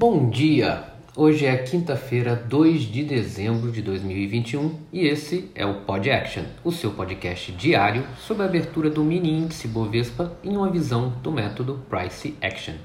[0.00, 0.82] Bom dia!
[1.14, 6.72] Hoje é quinta-feira, 2 de dezembro de 2021 e esse é o Pod Action, o
[6.72, 11.84] seu podcast diário sobre a abertura do mini índice Bovespa em uma visão do método
[11.90, 12.76] Price Action.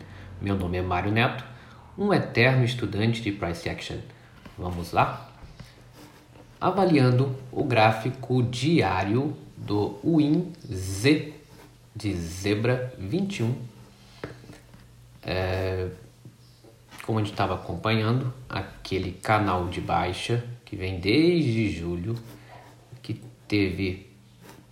[0.41, 1.45] Meu nome é Mário Neto,
[1.97, 3.99] um eterno estudante de Price Action.
[4.57, 5.31] Vamos lá?
[6.59, 11.31] Avaliando o gráfico diário do WIN-Z
[11.95, 13.55] de Zebra 21.
[15.23, 15.87] É,
[17.05, 22.15] como a gente estava acompanhando, aquele canal de baixa que vem desde julho,
[23.03, 24.09] que teve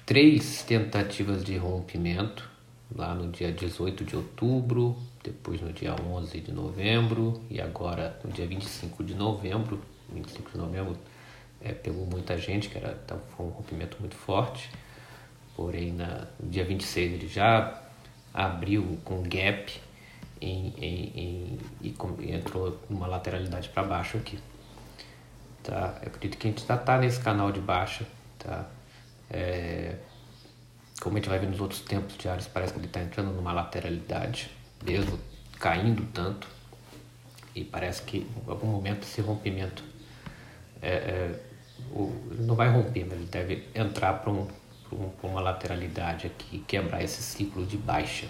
[0.04, 2.50] três tentativas de rompimento,
[2.94, 8.32] lá no dia 18 de outubro, depois no dia 11 de novembro e agora no
[8.32, 9.80] dia 25 de novembro.
[10.12, 10.98] 25 de novembro
[11.62, 13.00] é, pegou muita gente, que era,
[13.38, 14.72] foi um rompimento muito forte,
[15.56, 17.80] porém na, no dia 26 ele já
[18.34, 19.72] abriu com gap
[20.44, 24.40] em, em, em, e entrou uma lateralidade para baixo aqui.
[25.64, 25.98] Tá?
[26.02, 28.06] Eu acredito que a gente está nesse canal de baixa.
[28.38, 28.68] Tá?
[29.30, 29.96] É,
[31.02, 33.54] como a gente vai ver nos outros tempos diários, parece que ele está entrando numa
[33.54, 34.52] lateralidade,
[34.84, 35.20] mesmo
[35.60, 36.48] caindo tanto.
[37.56, 39.84] E parece que em algum momento esse rompimento
[40.82, 41.40] é, é,
[41.92, 44.48] o, não vai romper, mas ele deve entrar para um,
[44.92, 48.28] um, uma lateralidade aqui, quebrar esse ciclo de baixa.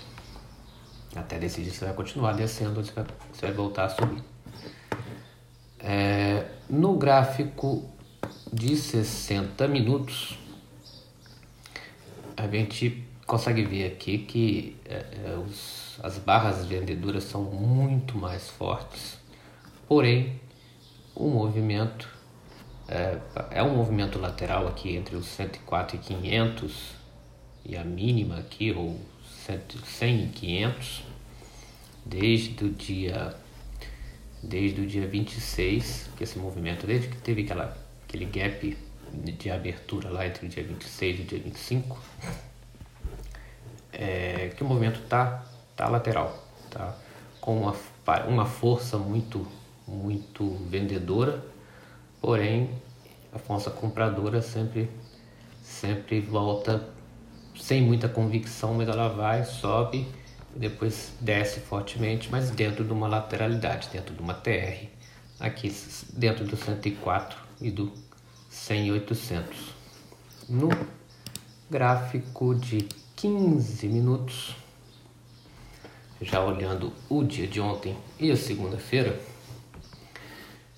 [1.16, 4.23] Até decidir se vai continuar descendo ou se vai, se vai voltar a subir.
[5.80, 7.89] É, no gráfico
[8.52, 10.38] de 60 minutos,
[12.38, 18.50] a gente consegue ver aqui que é, é, os, as barras vendedoras são muito mais
[18.50, 19.17] fortes,
[19.88, 20.39] porém
[21.16, 22.09] o movimento
[22.88, 23.17] é,
[23.52, 26.95] é um movimento lateral aqui entre os 104 e 500
[27.66, 29.00] e a mínima aqui, ou
[29.46, 31.04] 100 e 500
[32.06, 33.36] desde o dia
[34.42, 37.78] desde o dia 26 que esse movimento desde que teve aquela
[38.08, 38.78] aquele gap
[39.14, 42.00] de abertura lá entre o dia 26 e o dia 25
[43.92, 45.46] é, que o movimento tá
[45.76, 46.96] tá lateral tá?
[47.42, 47.76] Com uma,
[48.28, 49.46] uma força muito
[49.86, 51.44] muito vendedora
[52.22, 52.70] porém
[53.34, 54.90] a força compradora sempre
[55.62, 56.93] sempre volta
[57.59, 60.08] sem muita convicção, mas ela vai, sobe
[60.56, 64.86] depois desce fortemente, mas dentro de uma lateralidade, dentro de uma TR,
[65.40, 65.74] aqui
[66.14, 67.91] dentro do 104 e do
[68.50, 69.58] 100 800.
[70.47, 70.69] No
[71.69, 74.56] gráfico de 15 minutos,
[76.22, 79.20] já olhando o dia de ontem e a segunda-feira,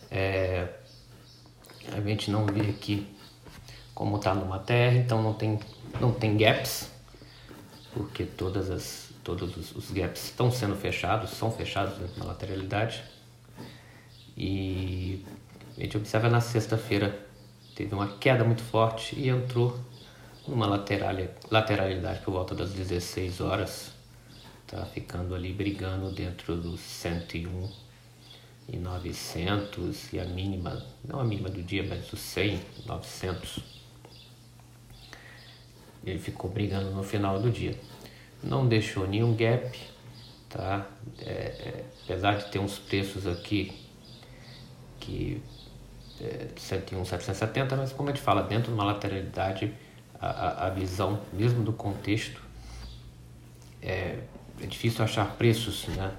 [0.10, 0.70] é,
[1.92, 3.08] a gente não vê aqui
[3.94, 5.60] como está numa TR, então não tem
[6.00, 6.90] não tem gaps,
[7.94, 13.04] porque todas as, todos os, os gaps estão sendo fechados, são fechados na lateralidade.
[14.38, 15.26] E
[15.78, 17.26] a gente observa na sexta-feira
[17.74, 19.78] teve uma queda muito forte e entrou
[20.48, 21.14] numa lateral,
[21.50, 23.92] lateralidade por volta das 16 horas,
[24.68, 27.70] tá ficando ali brigando dentro dos 101
[28.70, 33.75] e 900 e a mínima, não a mínima do dia, mas os 100, 900
[36.06, 37.76] ele ficou brigando no final do dia.
[38.44, 39.78] Não deixou nenhum gap,
[40.50, 40.86] tá?
[41.20, 43.72] É, é, apesar de ter uns preços aqui
[45.00, 45.42] que
[46.22, 49.74] é, 101, 770, mas como a gente fala, dentro de uma lateralidade,
[50.20, 52.42] a, a, visão, mesmo do contexto,
[53.82, 54.20] é,
[54.62, 56.12] é difícil achar preços né,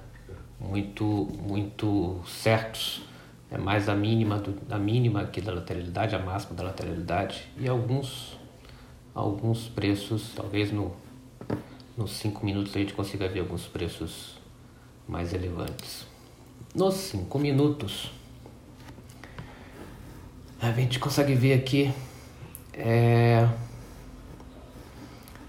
[0.59, 1.03] muito,
[1.41, 3.01] muito certos.
[3.49, 7.67] É mais a mínima, do, a mínima aqui da lateralidade, a máxima da lateralidade e
[7.67, 8.37] alguns
[9.17, 10.95] alguns preços, talvez no,
[11.97, 14.37] nos 5 minutos a gente consiga ver alguns preços
[15.07, 16.05] mais relevantes.
[16.75, 18.11] Nos 5 minutos,
[20.61, 21.91] a gente consegue ver aqui
[22.73, 23.49] é,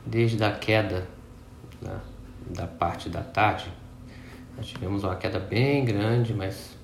[0.07, 1.07] desde a queda
[1.83, 2.01] né,
[2.49, 3.71] da parte da tarde,
[4.57, 6.75] nós tivemos uma queda bem grande, mas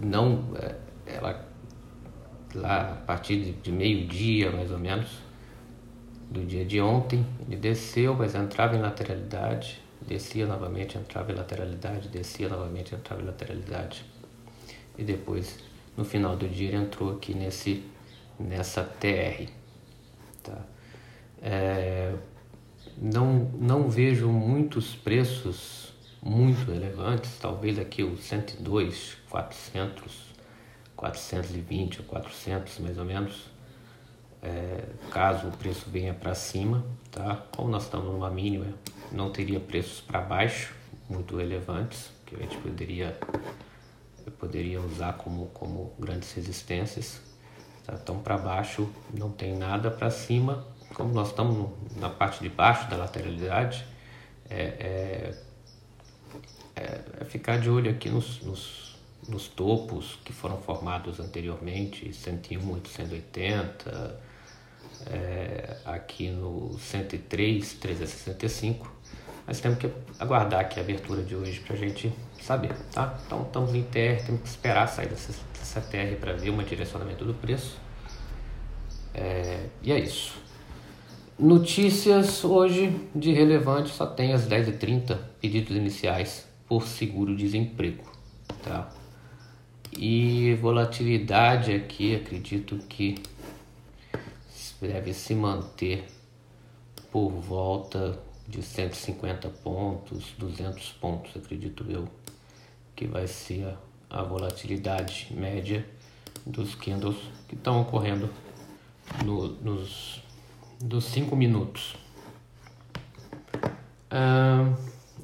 [0.00, 0.74] não é,
[1.06, 1.48] ela
[2.54, 5.27] lá a partir de, de meio dia mais ou menos
[6.30, 7.24] do dia de ontem.
[7.46, 13.24] Ele desceu, mas entrava em lateralidade, descia novamente, entrava em lateralidade, descia novamente, entrava em
[13.24, 14.04] lateralidade.
[14.96, 15.58] E depois,
[15.96, 17.84] no final do dia, ele entrou aqui nesse,
[18.38, 19.48] nessa TR.
[20.42, 20.58] Tá?
[21.40, 22.14] É,
[22.96, 30.34] não, não vejo muitos preços muito relevantes, talvez aqui o 102, 400,
[30.96, 33.57] 420 ou 400 mais ou menos
[34.42, 37.44] é, caso o preço venha para cima, tá?
[37.56, 38.66] Como nós estamos numa mínima,
[39.10, 40.74] não teria preços para baixo,
[41.08, 43.18] muito relevantes que a gente poderia
[44.38, 47.20] poderia usar como, como grandes resistências.
[47.84, 47.94] Tá?
[47.94, 52.88] Então para baixo não tem nada, para cima, como nós estamos na parte de baixo
[52.90, 53.86] da lateralidade,
[54.48, 55.42] é, é,
[56.76, 58.97] é, é ficar de olho aqui nos, nos,
[59.28, 64.20] nos, topos que foram formados anteriormente, 101, 880,
[65.06, 68.98] é, aqui no 103, 365.
[69.46, 73.18] Mas temos que aguardar aqui a abertura de hoje para a gente saber, tá?
[73.26, 77.24] Então estamos em TR, temos que esperar sair dessa, dessa TR para ver um direcionamento
[77.24, 77.78] do preço.
[79.14, 80.36] É, e é isso.
[81.38, 88.04] Notícias hoje de relevante só tem as 10h30 pedidos iniciais por seguro-desemprego,
[88.62, 88.90] tá?
[90.00, 93.20] E volatilidade aqui, acredito que
[94.80, 96.04] deve se manter
[97.10, 98.16] por volta
[98.46, 102.08] de 150 pontos, 200 pontos, acredito eu,
[102.94, 103.76] que vai ser
[104.08, 105.84] a, a volatilidade média
[106.46, 107.16] dos candles
[107.48, 108.30] que estão ocorrendo
[109.24, 110.22] no, nos
[110.80, 111.96] dos 5 minutos.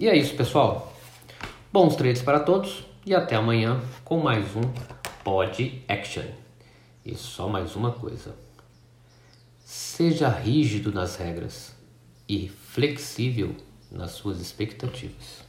[0.00, 0.92] e é isso, pessoal.
[1.72, 4.62] Bons trades para todos e até amanhã com mais um
[5.22, 6.24] Pod Action.
[7.04, 8.34] E só mais uma coisa.
[9.62, 11.76] Seja rígido nas regras
[12.26, 13.54] e flexível
[13.90, 15.43] nas suas expectativas.